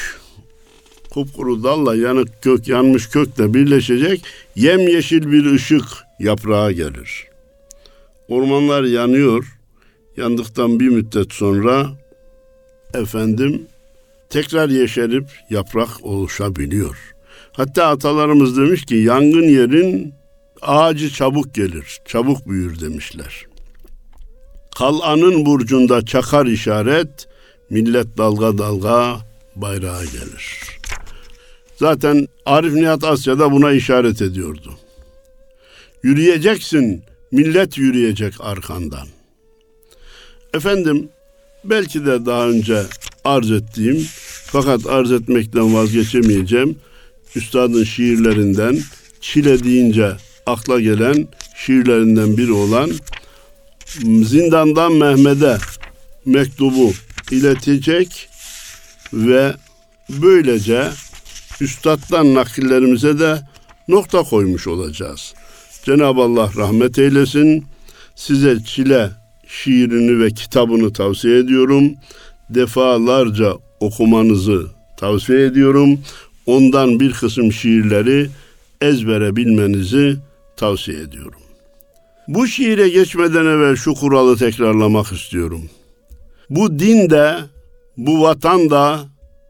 kupkuru 1.11 1.63
dalla 1.63 1.97
yanık 1.97 2.43
kök, 2.43 2.69
yanmış 2.69 3.07
kökle 3.07 3.55
birleşecek, 3.55 4.23
yemyeşil 4.57 5.33
bir 5.33 5.53
ışık 5.53 5.85
yaprağa 6.21 6.73
gelir. 6.73 7.27
Ormanlar 8.29 8.85
yanıyor, 8.85 9.59
yandıktan 10.17 10.81
bir 10.81 10.89
müddet 10.89 11.33
sonra 11.33 11.87
efendim 12.95 13.63
tekrar 14.31 14.69
yeşerip 14.69 15.25
yaprak 15.51 15.89
oluşabiliyor. 16.03 17.15
Hatta 17.53 17.87
atalarımız 17.87 18.57
demiş 18.57 18.85
ki 18.85 18.95
yangın 18.95 19.49
yerin 19.49 20.15
ağacı 20.63 21.11
çabuk 21.11 21.55
gelir, 21.55 22.01
çabuk 22.05 22.49
büyür 22.49 22.81
demişler. 22.81 23.47
Kal'anın 24.79 25.47
burcunda 25.47 26.05
çakar 26.05 26.47
işaret, 26.47 27.29
millet 27.71 28.19
dalga 28.19 28.59
dalga 28.59 29.17
bayrağa 29.57 30.05
gelir. 30.05 30.61
Zaten 31.77 32.29
Arif 32.47 32.73
Nihat 32.73 33.05
Asya 33.05 33.39
da 33.39 33.53
buna 33.53 33.73
işaret 33.73 34.23
ediyordu. 34.23 34.79
Yürüyeceksin, 36.03 37.03
millet 37.33 37.79
yürüyecek 37.79 38.35
arkandan. 38.41 39.09
Efendim, 40.55 41.09
belki 41.65 42.07
de 42.07 42.27
daha 42.27 42.49
önce 42.49 42.83
arz 43.25 43.51
ettiğim, 43.51 44.07
fakat 44.47 44.87
arz 44.87 45.13
etmekten 45.13 45.75
vazgeçemeyeceğim, 45.75 46.79
üstadın 47.37 47.85
şiirlerinden, 47.85 48.81
Çile 49.21 49.65
deyince 49.65 50.13
akla 50.47 50.81
gelen 50.81 51.29
şiirlerinden 51.55 52.37
biri 52.37 52.53
olan 52.53 52.91
Zindandan 54.25 54.93
Mehmet'e 54.93 55.59
mektubu 56.25 56.93
iletecek 57.31 58.29
ve 59.13 59.55
böylece 60.09 60.89
üstaddan 61.61 62.35
nakillerimize 62.35 63.19
de 63.19 63.41
nokta 63.89 64.23
koymuş 64.23 64.67
olacağız. 64.67 65.35
Cenab-ı 65.85 66.21
Allah 66.21 66.51
rahmet 66.57 66.99
eylesin. 66.99 67.65
Size 68.15 68.65
Çile 68.65 69.11
şiirini 69.49 70.21
ve 70.21 70.31
kitabını 70.31 70.93
tavsiye 70.93 71.39
ediyorum. 71.39 71.95
Defalarca 72.51 73.53
okumanızı 73.81 74.67
tavsiye 74.97 75.47
ediyorum. 75.47 76.01
Ondan 76.47 77.01
bir 77.01 77.13
kısım 77.13 77.53
şiirleri 77.53 78.31
ezbere 78.81 79.37
bilmenizi 79.37 80.17
tavsiye 80.57 81.01
ediyorum. 81.01 81.41
Bu 82.29 82.47
şiire 82.47 82.89
geçmeden 82.89 83.47
evvel 83.47 83.77
şu 83.77 83.95
kuralı 83.95 84.37
tekrarlamak 84.37 85.13
istiyorum. 85.13 85.63
Bu 86.51 86.79
din 86.79 87.11
de, 87.11 87.37
bu 87.97 88.23
vatan 88.23 88.71
da 88.71 89.01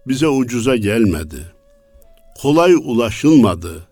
bize 0.07 0.29
ucuza 0.29 0.77
gelmedi. 0.77 1.53
Kolay 2.43 2.75
ulaşılmadı. 2.75 3.89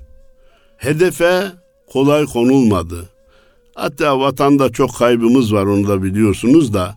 Hedefe 0.76 1.52
kolay 1.92 2.24
konulmadı. 2.24 3.08
Hatta 3.74 4.20
vatanda 4.20 4.72
çok 4.72 4.96
kaybımız 4.96 5.52
var 5.54 5.66
onu 5.66 5.88
da 5.88 6.02
biliyorsunuz 6.02 6.74
da 6.74 6.94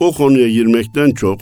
o 0.00 0.12
konuya 0.12 0.48
girmekten 0.48 1.10
çok 1.10 1.40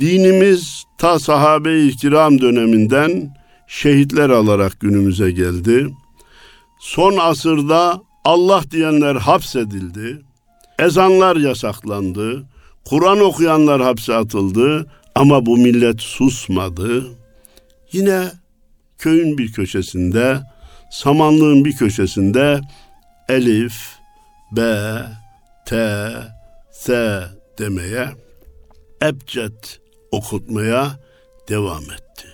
dinimiz 0.00 0.84
ta 0.98 1.18
sahabe-i 1.18 1.96
kiram 1.96 2.40
döneminden 2.40 3.34
şehitler 3.68 4.30
alarak 4.30 4.80
günümüze 4.80 5.30
geldi. 5.30 5.88
Son 6.78 7.16
asırda 7.16 8.00
Allah 8.24 8.62
diyenler 8.70 9.14
hapsedildi. 9.14 10.22
Ezanlar 10.78 11.36
yasaklandı. 11.36 12.44
Kur'an 12.84 13.20
okuyanlar 13.20 13.82
hapse 13.82 14.14
atıldı 14.14 14.86
ama 15.14 15.46
bu 15.46 15.56
millet 15.56 16.00
susmadı. 16.00 17.04
Yine 17.92 18.32
köyün 18.98 19.38
bir 19.38 19.52
köşesinde, 19.52 20.40
samanlığın 20.90 21.64
bir 21.64 21.76
köşesinde 21.76 22.60
elif, 23.28 23.74
b, 24.52 24.62
t, 25.66 26.02
s 26.70 27.20
demeye, 27.58 28.08
ebced 29.02 29.64
okutmaya 30.10 30.90
devam 31.48 31.82
etti. 31.82 32.28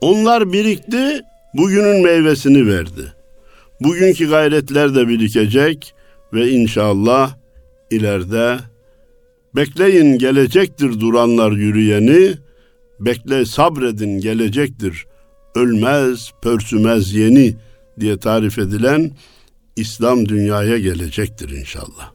Onlar 0.00 0.52
birikti, 0.52 1.20
bugünün 1.54 2.02
meyvesini 2.02 2.66
verdi. 2.66 3.17
Bugünkü 3.80 4.28
gayretler 4.28 4.94
de 4.94 5.08
birikecek 5.08 5.94
ve 6.32 6.50
inşallah 6.50 7.34
ileride 7.90 8.58
bekleyin 9.56 10.18
gelecektir 10.18 11.00
duranlar 11.00 11.52
yürüyeni, 11.52 12.34
bekle 13.00 13.44
sabredin 13.44 14.20
gelecektir 14.20 15.06
ölmez 15.54 16.30
pörsümez 16.42 17.14
yeni 17.14 17.54
diye 18.00 18.18
tarif 18.18 18.58
edilen 18.58 19.10
İslam 19.76 20.28
dünyaya 20.28 20.78
gelecektir 20.78 21.48
inşallah. 21.48 22.12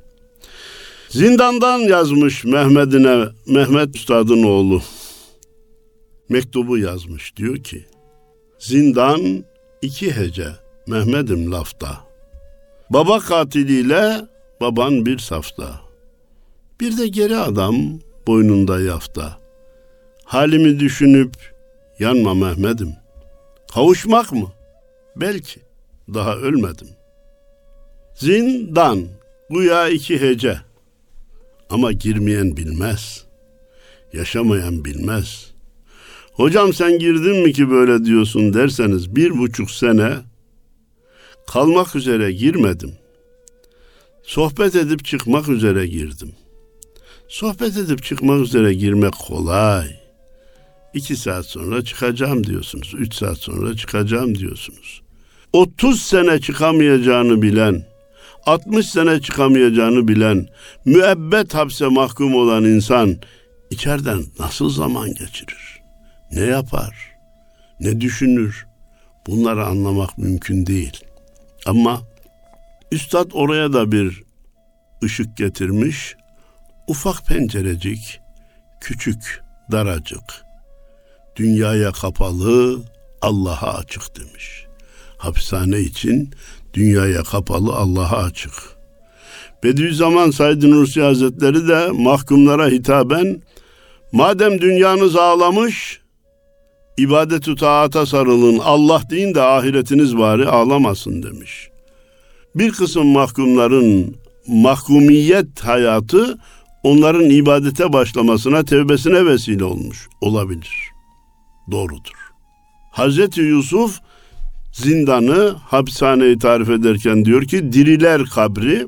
Zindandan 1.09 1.79
yazmış 1.79 2.45
Mehmet'ine 2.45 3.25
Mehmet 3.47 3.95
Üstad'ın 3.95 4.43
oğlu. 4.43 4.81
Mektubu 6.29 6.77
yazmış 6.77 7.35
diyor 7.35 7.57
ki 7.57 7.85
Zindan 8.59 9.45
iki 9.81 10.15
hece 10.15 10.47
Mehmet'im 10.87 11.51
lafta. 11.51 11.99
Baba 12.89 13.19
katiliyle 13.19 14.21
baban 14.61 15.05
bir 15.05 15.17
safta. 15.17 15.81
Bir 16.79 16.97
de 16.97 17.07
geri 17.07 17.37
adam 17.37 17.75
boynunda 18.27 18.81
yafta. 18.81 19.37
Halimi 20.25 20.79
düşünüp 20.79 21.33
yanma 21.99 22.33
Mehmet'im. 22.33 22.95
Kavuşmak 23.73 24.31
mı? 24.31 24.51
Belki. 25.15 25.59
Daha 26.13 26.35
ölmedim. 26.35 26.87
Zindan. 28.15 29.07
Güya 29.49 29.89
iki 29.89 30.21
hece. 30.21 30.57
Ama 31.69 31.91
girmeyen 31.91 32.57
bilmez. 32.57 33.25
Yaşamayan 34.13 34.85
bilmez. 34.85 35.51
Hocam 36.33 36.73
sen 36.73 36.99
girdin 36.99 37.43
mi 37.43 37.53
ki 37.53 37.69
böyle 37.69 38.05
diyorsun 38.05 38.53
derseniz 38.53 39.15
bir 39.15 39.37
buçuk 39.37 39.71
sene 39.71 40.13
kalmak 41.47 41.95
üzere 41.95 42.31
girmedim. 42.31 42.93
Sohbet 44.23 44.75
edip 44.75 45.05
çıkmak 45.05 45.49
üzere 45.49 45.87
girdim. 45.87 46.31
Sohbet 47.27 47.77
edip 47.77 48.03
çıkmak 48.03 48.39
üzere 48.41 48.73
girmek 48.73 49.13
kolay. 49.13 49.87
İki 50.93 51.15
saat 51.15 51.45
sonra 51.45 51.83
çıkacağım 51.83 52.43
diyorsunuz. 52.43 52.93
Üç 52.97 53.15
saat 53.15 53.37
sonra 53.37 53.75
çıkacağım 53.75 54.35
diyorsunuz. 54.37 55.01
30 55.53 56.01
sene 56.01 56.41
çıkamayacağını 56.41 57.41
bilen, 57.41 57.85
60 58.45 58.89
sene 58.89 59.21
çıkamayacağını 59.21 60.07
bilen, 60.07 60.47
müebbet 60.85 61.53
hapse 61.53 61.87
mahkum 61.87 62.35
olan 62.35 62.63
insan 62.63 63.17
içeriden 63.69 64.23
nasıl 64.39 64.69
zaman 64.69 65.09
geçirir? 65.09 65.81
Ne 66.31 66.41
yapar? 66.41 67.15
Ne 67.79 68.01
düşünür? 68.01 68.67
Bunları 69.27 69.65
anlamak 69.65 70.17
mümkün 70.17 70.65
değil. 70.65 71.03
Ama 71.65 72.01
Üstad 72.91 73.31
oraya 73.33 73.73
da 73.73 73.91
bir 73.91 74.23
ışık 75.03 75.37
getirmiş. 75.37 76.15
Ufak 76.87 77.27
pencerecik, 77.27 78.19
küçük, 78.81 79.41
daracık. 79.71 80.43
Dünyaya 81.35 81.91
kapalı, 81.91 82.83
Allah'a 83.21 83.73
açık 83.77 84.19
demiş. 84.19 84.65
Hapishane 85.17 85.79
için 85.79 86.33
dünyaya 86.73 87.23
kapalı, 87.23 87.73
Allah'a 87.73 88.23
açık. 88.23 88.53
Bediüzzaman 89.63 90.31
Said 90.31 90.63
Nursi 90.63 91.01
Hazretleri 91.01 91.67
de 91.67 91.91
mahkumlara 91.91 92.67
hitaben 92.67 93.41
madem 94.11 94.61
dünyanız 94.61 95.15
ağlamış 95.15 96.02
ibadet-ü 96.97 97.55
taata 97.55 98.05
sarılın 98.05 98.59
Allah 98.59 99.01
deyin 99.09 99.35
de 99.35 99.41
ahiretiniz 99.41 100.17
bari 100.17 100.47
ağlamasın 100.47 101.23
demiş. 101.23 101.69
Bir 102.55 102.71
kısım 102.71 103.07
mahkumların 103.07 104.15
mahkumiyet 104.47 105.59
hayatı 105.63 106.37
onların 106.83 107.29
ibadete 107.29 107.93
başlamasına, 107.93 108.65
tevbesine 108.65 109.25
vesile 109.25 109.63
olmuş 109.63 110.07
olabilir. 110.21 110.89
Doğrudur. 111.71 112.31
Hazreti 112.91 113.41
Yusuf 113.41 113.99
zindanı, 114.73 115.55
hapishaneyi 115.67 116.39
tarif 116.39 116.69
ederken 116.69 117.25
diyor 117.25 117.43
ki 117.43 117.73
diriler 117.73 118.25
kabri, 118.25 118.87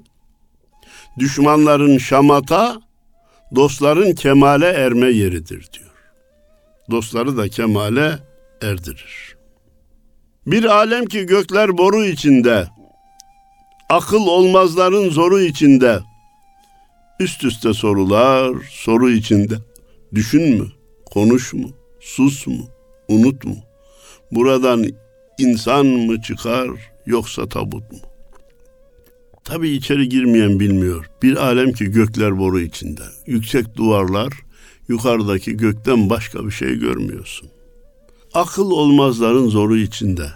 düşmanların 1.19 1.97
şamata, 1.97 2.81
dostların 3.55 4.15
kemale 4.15 4.67
erme 4.67 5.07
yeridir 5.07 5.67
diyor. 5.73 5.84
Dostları 6.91 7.37
da 7.37 7.49
kemale 7.49 8.19
erdirir. 8.61 9.35
Bir 10.47 10.63
alem 10.63 11.05
ki 11.05 11.25
gökler 11.25 11.77
boru 11.77 12.05
içinde, 12.05 12.67
akıl 13.89 14.27
olmazların 14.27 15.09
zoru 15.09 15.41
içinde, 15.41 15.99
üst 17.19 17.43
üste 17.43 17.73
sorular, 17.73 18.55
soru 18.71 19.11
içinde. 19.11 19.55
Düşün 20.15 20.57
mü, 20.57 20.67
konuş 21.05 21.53
mu, 21.53 21.69
sus 21.99 22.47
mu, 22.47 22.67
unut 23.07 23.45
mu? 23.45 23.55
Buradan 24.31 24.85
insan 25.37 25.85
mı 25.85 26.21
çıkar 26.21 26.69
yoksa 27.05 27.49
tabut 27.49 27.91
mu? 27.91 27.99
Tabi 29.43 29.69
içeri 29.69 30.09
girmeyen 30.09 30.59
bilmiyor. 30.59 31.09
Bir 31.21 31.35
alem 31.35 31.71
ki 31.71 31.85
gökler 31.85 32.39
boru 32.39 32.59
içinde. 32.59 33.01
Yüksek 33.25 33.75
duvarlar, 33.75 34.33
yukarıdaki 34.87 35.57
gökten 35.57 36.09
başka 36.09 36.45
bir 36.45 36.51
şey 36.51 36.75
görmüyorsun. 36.75 37.49
Akıl 38.33 38.71
olmazların 38.71 39.49
zoru 39.49 39.77
içinde. 39.77 40.27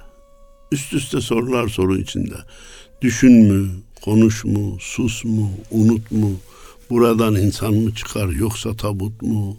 Üst 0.72 0.94
üste 0.94 1.22
sorular 1.22 1.68
soru 1.68 1.98
içinde. 1.98 2.36
Düşün 3.02 3.32
mü, 3.32 3.70
konuş 4.02 4.46
mu, 4.46 4.78
sus 4.80 5.26
mu, 5.26 5.52
unut 5.72 6.12
mu? 6.12 6.32
Buradan 6.90 7.36
insan 7.36 7.74
mı 7.74 7.96
çıkar 7.96 8.28
yoksa 8.28 8.76
tabut 8.76 9.22
mu? 9.22 9.58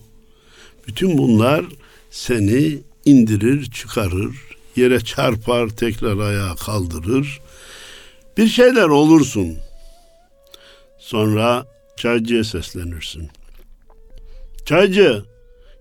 Bütün 0.88 1.18
bunlar 1.18 1.64
seni 2.10 2.78
indirir, 3.04 3.70
çıkarır, 3.70 4.36
yere 4.76 5.00
çarpar, 5.00 5.68
tekrar 5.68 6.18
ayağa 6.18 6.54
kaldırır. 6.54 7.40
Bir 8.36 8.48
şeyler 8.48 8.88
olursun. 8.88 9.56
Sonra 10.98 11.66
çaycıya 11.96 12.44
seslenirsin. 12.44 13.28
Çaycı, 14.64 15.24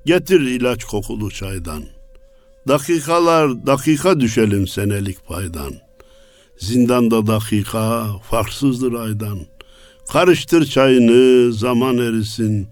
getir 0.05 0.41
ilaç 0.41 0.83
kokulu 0.83 1.31
çaydan. 1.31 1.83
Dakikalar 2.67 3.67
dakika 3.67 4.19
düşelim 4.19 4.67
senelik 4.67 5.27
paydan. 5.27 5.73
Zindanda 6.57 7.27
dakika 7.27 8.07
farksızdır 8.29 8.93
aydan. 8.93 9.39
Karıştır 10.11 10.65
çayını 10.65 11.53
zaman 11.53 11.97
erisin. 11.97 12.67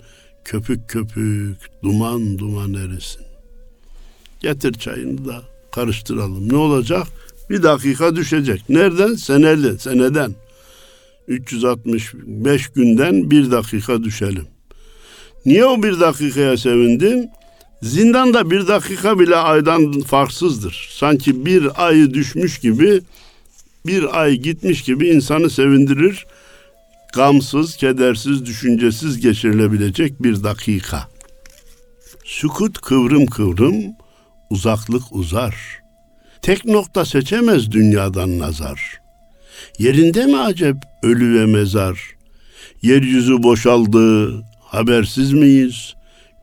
Köpük 0.46 0.90
köpük 0.90 1.58
duman 1.84 2.38
duman 2.38 2.74
erisin. 2.74 3.22
Getir 4.40 4.74
çayını 4.74 5.26
da 5.26 5.42
karıştıralım. 5.72 6.50
Ne 6.50 6.56
olacak? 6.56 7.08
Bir 7.50 7.64
dakika 7.64 8.16
düşecek. 8.16 8.70
Nereden? 8.70 9.16
Seneli, 9.16 9.80
seneden. 9.80 10.36
365 11.28 12.68
günden 12.68 13.32
bir 13.32 13.52
dakika 13.52 14.04
düşelim. 14.04 14.48
Niye 15.46 15.66
o 15.66 15.84
bir 15.84 16.00
dakikaya 16.00 16.58
sevindin? 16.58 17.30
Zindanda 17.82 18.52
bir 18.52 18.68
dakika 18.68 19.20
bile 19.20 19.36
aydan 19.36 20.02
farksızdır. 20.02 20.90
Sanki 20.92 21.46
bir 21.46 21.88
ayı 21.88 22.14
düşmüş 22.14 22.60
gibi, 22.60 23.02
bir 23.86 24.22
ay 24.22 24.34
gitmiş 24.36 24.82
gibi 24.82 25.08
insanı 25.08 25.50
sevindirir. 25.50 26.26
Gamsız, 27.14 27.76
kedersiz, 27.76 28.46
düşüncesiz 28.46 29.20
geçirilebilecek 29.20 30.24
bir 30.24 30.44
dakika. 30.44 31.08
Sükut 32.26 32.82
kıvrım 32.82 33.26
kıvrım, 33.26 33.76
uzaklık 34.50 35.04
uzar. 35.12 35.56
Tek 36.42 36.66
nokta 36.66 37.06
seçemez 37.06 37.72
dünyadan 37.72 38.40
nazar. 38.40 39.02
Yerinde 39.80 40.26
mi 40.26 40.38
acep 40.38 40.76
ölü 41.04 41.40
ve 41.40 41.46
mezar? 41.46 42.00
Yeryüzü 42.82 43.44
boşaldı, 43.44 44.34
habersiz 44.78 45.34
miyiz? 45.34 45.94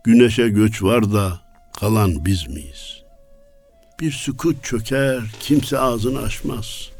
Güneşe 0.04 0.48
göç 0.48 0.82
var 0.82 1.12
da 1.12 1.40
kalan 1.80 2.24
biz 2.24 2.48
miyiz? 2.48 3.02
Bir 4.00 4.12
sükut 4.12 4.64
çöker, 4.64 5.20
kimse 5.40 5.78
ağzını 5.78 6.18
açmaz. 6.18 6.90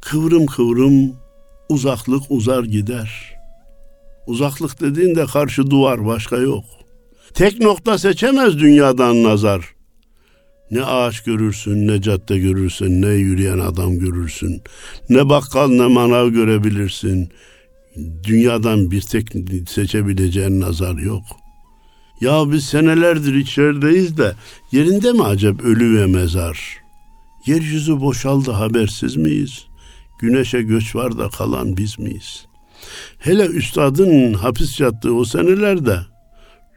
Kıvrım 0.00 0.46
kıvrım 0.46 1.16
uzaklık 1.68 2.22
uzar 2.28 2.64
gider. 2.64 3.34
Uzaklık 4.26 4.80
dediğinde 4.80 5.26
karşı 5.26 5.70
duvar 5.70 6.06
başka 6.06 6.36
yok. 6.36 6.64
Tek 7.34 7.60
nokta 7.60 7.98
seçemez 7.98 8.58
dünyadan 8.58 9.22
nazar. 9.22 9.74
Ne 10.70 10.84
ağaç 10.84 11.22
görürsün, 11.22 11.88
ne 11.88 12.02
cadde 12.02 12.38
görürsün, 12.38 13.02
ne 13.02 13.08
yürüyen 13.08 13.58
adam 13.58 13.98
görürsün. 13.98 14.62
Ne 15.08 15.28
bakkal 15.28 15.68
ne 15.68 15.86
manav 15.86 16.28
görebilirsin. 16.28 17.30
Dünyadan 18.24 18.90
bir 18.90 19.00
tek 19.00 19.28
seçebileceğin 19.68 20.60
nazar 20.60 20.98
yok. 20.98 21.24
Ya 22.20 22.52
biz 22.52 22.64
senelerdir 22.64 23.34
içerideyiz 23.34 24.18
de 24.18 24.34
yerinde 24.72 25.12
mi 25.12 25.22
acep 25.22 25.64
ölü 25.64 26.00
ve 26.00 26.06
mezar? 26.06 26.76
Yeryüzü 27.46 28.00
boşaldı 28.00 28.50
habersiz 28.50 29.16
miyiz? 29.16 29.66
Güneşe 30.20 30.62
göç 30.62 30.96
var 30.96 31.18
da 31.18 31.28
kalan 31.28 31.76
biz 31.76 31.98
miyiz? 31.98 32.46
Hele 33.18 33.46
üstadın 33.46 34.34
hapis 34.34 34.80
yattığı 34.80 35.14
o 35.14 35.24
senelerde 35.24 35.98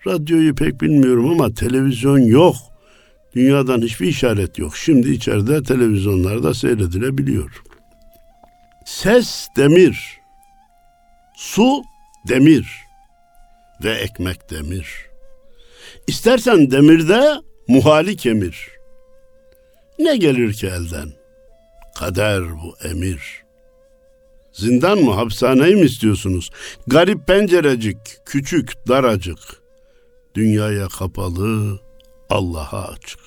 radyoyu 0.07 0.55
pek 0.55 0.81
bilmiyorum 0.81 1.29
ama 1.29 1.53
televizyon 1.53 2.19
yok.'' 2.19 2.75
Dünyadan 3.35 3.81
hiçbir 3.81 4.07
işaret 4.07 4.59
yok. 4.59 4.77
Şimdi 4.77 5.09
içeride 5.09 5.63
televizyonlarda 5.63 6.53
seyredilebiliyor. 6.53 7.63
Ses 8.85 9.47
demir, 9.57 10.19
su 11.35 11.83
demir 12.27 12.67
ve 13.83 13.91
ekmek 13.91 14.49
demir. 14.49 14.87
İstersen 16.07 16.71
demirde 16.71 17.41
muhali 17.67 18.17
kemir. 18.17 18.69
Ne 19.99 20.17
gelir 20.17 20.53
ki 20.53 20.67
elden? 20.67 21.13
Kader 21.95 22.43
bu 22.51 22.87
emir. 22.87 23.45
Zindan 24.53 24.99
mı, 24.99 25.13
hapishaneyi 25.13 25.75
mi 25.75 25.85
istiyorsunuz? 25.85 26.49
Garip 26.87 27.27
pencerecik, 27.27 27.97
küçük, 28.25 28.87
daracık. 28.87 29.39
Dünyaya 30.35 30.87
kapalı, 30.87 31.79
Allah'a 32.29 32.87
açık. 32.87 33.19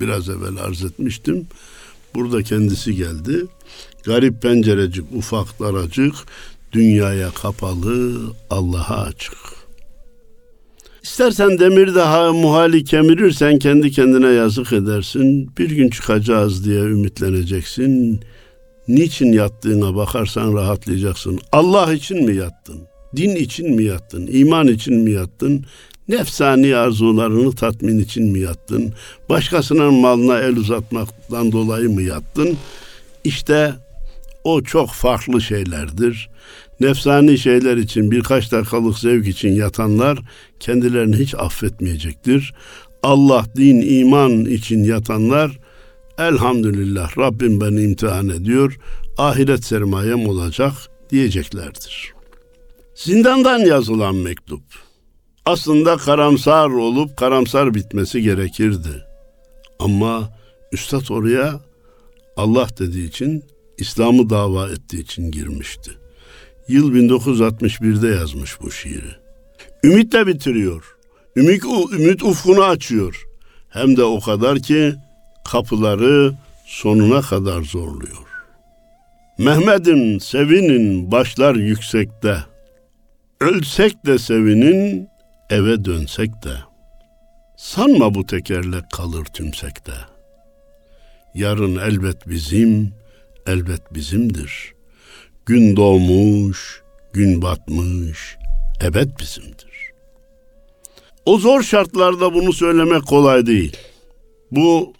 Biraz 0.00 0.28
evvel 0.28 0.56
arz 0.56 0.84
etmiştim. 0.84 1.46
Burada 2.14 2.42
kendisi 2.42 2.96
geldi. 2.96 3.46
Garip 4.04 4.42
pencerecik, 4.42 5.04
ufak 5.12 5.60
daracık, 5.60 6.14
dünyaya 6.72 7.30
kapalı, 7.30 8.20
Allah'a 8.50 9.02
açık. 9.02 9.34
İstersen 11.02 11.58
demir 11.58 11.94
daha 11.94 12.32
muhali 12.32 12.84
kemirirsen 12.84 13.58
kendi 13.58 13.90
kendine 13.90 14.28
yazık 14.28 14.72
edersin. 14.72 15.50
Bir 15.58 15.70
gün 15.70 15.90
çıkacağız 15.90 16.64
diye 16.64 16.80
ümitleneceksin. 16.80 18.20
Niçin 18.88 19.32
yattığına 19.32 19.96
bakarsan 19.96 20.54
rahatlayacaksın. 20.54 21.40
Allah 21.52 21.92
için 21.92 22.24
mi 22.24 22.36
yattın? 22.36 22.80
Din 23.16 23.36
için 23.36 23.74
mi 23.74 23.84
yattın? 23.84 24.28
İman 24.32 24.68
için 24.68 24.94
mi 24.94 25.10
yattın? 25.10 25.64
Nefsani 26.08 26.76
arzularını 26.76 27.52
tatmin 27.52 27.98
için 27.98 28.26
mi 28.26 28.38
yattın? 28.38 28.92
Başkasının 29.28 29.94
malına 29.94 30.38
el 30.38 30.56
uzatmaktan 30.56 31.52
dolayı 31.52 31.90
mı 31.90 32.02
yattın? 32.02 32.56
İşte 33.24 33.72
o 34.44 34.62
çok 34.62 34.90
farklı 34.90 35.40
şeylerdir. 35.40 36.30
Nefsani 36.80 37.38
şeyler 37.38 37.76
için 37.76 38.10
birkaç 38.10 38.52
dakikalık 38.52 38.98
zevk 38.98 39.26
için 39.26 39.52
yatanlar 39.54 40.18
kendilerini 40.60 41.16
hiç 41.16 41.34
affetmeyecektir. 41.34 42.54
Allah, 43.02 43.44
din, 43.56 43.80
iman 43.80 44.44
için 44.44 44.84
yatanlar 44.84 45.58
elhamdülillah 46.18 47.18
Rabbim 47.18 47.60
beni 47.60 47.82
imtihan 47.82 48.28
ediyor, 48.28 48.78
ahiret 49.18 49.64
sermayem 49.64 50.26
olacak 50.28 50.72
diyeceklerdir. 51.10 52.12
Zindandan 52.94 53.58
yazılan 53.58 54.14
mektup. 54.14 54.62
Aslında 55.46 55.96
karamsar 55.96 56.70
olup 56.70 57.16
karamsar 57.16 57.74
bitmesi 57.74 58.22
gerekirdi. 58.22 59.04
Ama 59.78 60.28
üstad 60.72 61.08
oraya 61.10 61.60
Allah 62.36 62.68
dediği 62.78 63.08
için, 63.08 63.44
İslam'ı 63.82 64.30
dava 64.30 64.68
ettiği 64.68 65.02
için 65.02 65.30
girmişti. 65.30 65.90
Yıl 66.68 66.94
1961'de 66.94 68.08
yazmış 68.08 68.60
bu 68.60 68.70
şiiri. 68.70 69.16
Ümitle 69.84 70.26
bitiriyor. 70.26 70.96
Ümit, 71.36 71.64
ümit 71.92 72.22
ufkunu 72.22 72.64
açıyor. 72.64 73.22
Hem 73.68 73.96
de 73.96 74.04
o 74.04 74.20
kadar 74.20 74.58
ki 74.58 74.94
kapıları 75.44 76.34
sonuna 76.66 77.20
kadar 77.20 77.62
zorluyor. 77.62 78.26
Mehmet'im 79.38 80.20
sevinin 80.20 81.12
başlar 81.12 81.54
yüksekte. 81.54 82.36
Ölsek 83.40 84.06
de 84.06 84.18
sevinin 84.18 85.08
eve 85.50 85.84
dönsek 85.84 86.30
de. 86.44 86.54
Sanma 87.56 88.14
bu 88.14 88.26
tekerlek 88.26 88.90
kalır 88.90 89.24
tümsekte. 89.24 89.92
Yarın 91.34 91.76
elbet 91.76 92.28
bizim, 92.28 92.94
elbet 93.46 93.94
bizimdir. 93.94 94.74
Gün 95.46 95.76
doğmuş, 95.76 96.82
gün 97.12 97.42
batmış, 97.42 98.36
ebed 98.84 99.10
bizimdir. 99.20 99.92
O 101.26 101.38
zor 101.38 101.62
şartlarda 101.62 102.34
bunu 102.34 102.52
söylemek 102.52 103.06
kolay 103.06 103.46
değil. 103.46 103.76
Bu 104.50 104.92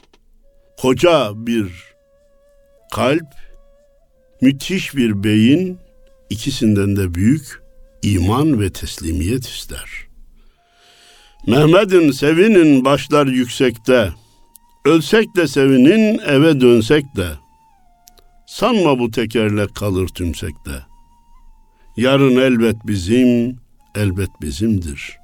koca 0.79 1.33
bir 1.35 1.69
kalp, 2.93 3.27
müthiş 4.41 4.97
bir 4.97 5.25
beyin, 5.25 5.79
ikisinden 6.31 6.97
de 6.97 7.15
büyük 7.15 7.63
iman 8.03 8.61
ve 8.61 8.73
teslimiyet 8.73 9.47
ister. 9.47 9.91
Mehmet'in 11.47 12.11
sevinin 12.11 12.85
başlar 12.85 13.27
yüksekte, 13.27 14.13
ölsek 14.85 15.37
de 15.37 15.49
sevinin 15.49 16.19
eve 16.19 16.61
dönsek 16.61 17.05
de, 17.17 17.29
sanma 18.53 18.99
bu 18.99 19.11
tekerlek 19.11 19.75
kalır 19.75 20.09
tümsekte. 20.09 20.73
Yarın 21.97 22.37
elbet 22.37 22.77
bizim, 22.87 23.57
elbet 23.95 24.29
bizimdir. 24.43 25.19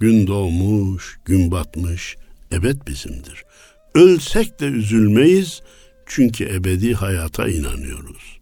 Gün 0.00 0.26
doğmuş, 0.26 1.18
gün 1.24 1.50
batmış, 1.50 2.16
ebed 2.52 2.76
bizimdir. 2.86 3.44
Ölsek 3.94 4.60
de 4.60 4.64
üzülmeyiz 4.64 5.62
çünkü 6.06 6.44
ebedi 6.44 6.94
hayata 6.94 7.48
inanıyoruz. 7.48 8.38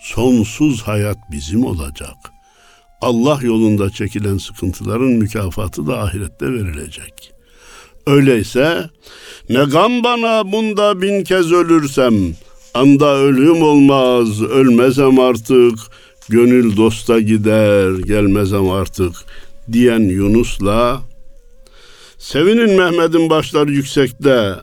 Sonsuz 0.00 0.82
hayat 0.82 1.18
bizim 1.32 1.64
olacak. 1.64 2.16
Allah 3.00 3.38
yolunda 3.42 3.90
çekilen 3.90 4.38
sıkıntıların 4.38 5.12
mükafatı 5.12 5.86
da 5.86 5.98
ahirette 5.98 6.52
verilecek. 6.52 7.32
Öyleyse 8.06 8.90
ne 9.48 9.64
gam 9.64 10.04
bana 10.04 10.52
bunda 10.52 11.02
bin 11.02 11.24
kez 11.24 11.52
ölürsem, 11.52 12.14
anda 12.74 13.16
ölüm 13.16 13.62
olmaz, 13.62 14.42
ölmezem 14.42 15.18
artık, 15.18 15.78
gönül 16.28 16.76
dosta 16.76 17.20
gider, 17.20 17.98
gelmezem 17.98 18.70
artık 18.70 19.12
diyen 19.72 20.00
Yunus'la 20.00 21.02
Sevinin 22.22 22.76
Mehmet'in 22.76 23.30
başlar 23.30 23.68
yüksekte, 23.68 24.54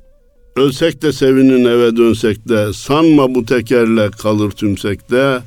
ölsek 0.55 1.01
de 1.01 1.13
sevinin 1.13 1.65
eve 1.65 1.97
dönsek 1.97 2.49
de, 2.49 2.73
sanma 2.73 3.35
bu 3.35 3.45
tekerle 3.45 4.11
kalır 4.11 4.51
tümsekte, 4.51 5.39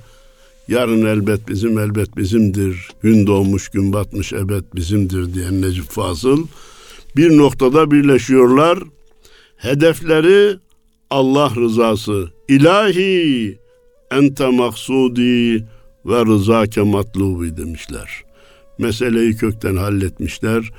yarın 0.68 1.06
elbet 1.06 1.48
bizim 1.48 1.78
elbet 1.78 2.16
bizimdir, 2.16 2.88
gün 3.02 3.26
doğmuş 3.26 3.68
gün 3.68 3.92
batmış 3.92 4.32
ebed 4.32 4.64
bizimdir 4.74 5.34
diyen 5.34 5.62
Necip 5.62 5.84
Fazıl, 5.84 6.46
bir 7.16 7.38
noktada 7.38 7.90
birleşiyorlar, 7.90 8.78
hedefleri 9.56 10.56
Allah 11.12 11.52
rızası, 11.56 12.28
ilahi 12.48 13.58
ente 14.10 14.46
maksudi 14.46 15.64
ve 16.06 16.26
rızake 16.26 16.82
matlubi 16.82 17.56
demişler. 17.56 18.24
Meseleyi 18.78 19.36
kökten 19.36 19.76
halletmişler. 19.76 20.70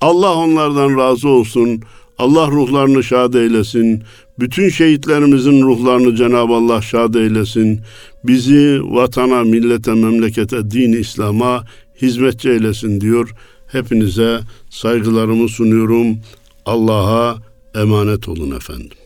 Allah 0.00 0.34
onlardan 0.34 0.98
razı 0.98 1.28
olsun. 1.28 1.80
Allah 2.18 2.46
ruhlarını 2.46 3.04
şad 3.04 3.34
eylesin. 3.34 4.02
Bütün 4.38 4.68
şehitlerimizin 4.68 5.62
ruhlarını 5.62 6.16
Cenab-ı 6.16 6.52
Allah 6.52 6.82
şad 6.82 7.14
eylesin. 7.14 7.80
Bizi 8.24 8.80
vatana, 8.82 9.42
millete, 9.42 9.94
memlekete, 9.94 10.70
din 10.70 10.92
İslam'a 10.92 11.64
hizmetçi 12.02 12.50
eylesin 12.50 13.00
diyor. 13.00 13.34
Hepinize 13.66 14.40
saygılarımı 14.70 15.48
sunuyorum. 15.48 16.18
Allah'a 16.66 17.36
emanet 17.74 18.28
olun 18.28 18.56
efendim. 18.56 18.97